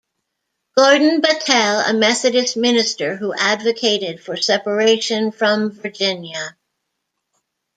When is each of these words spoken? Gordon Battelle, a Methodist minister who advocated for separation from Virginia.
Gordon 0.75 1.21
Battelle, 1.21 1.87
a 1.87 1.93
Methodist 1.93 2.57
minister 2.57 3.17
who 3.17 3.35
advocated 3.37 4.19
for 4.19 4.35
separation 4.35 5.31
from 5.31 5.69
Virginia. 5.71 6.57